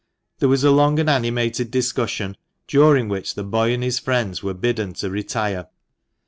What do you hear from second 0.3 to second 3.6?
There was a long and animated discussion, during which the